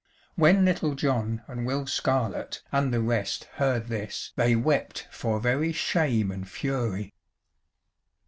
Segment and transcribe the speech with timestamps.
[0.33, 5.71] When Little John and Will Scarlett and the rest heard this they wept for very
[5.71, 7.13] shame and fury.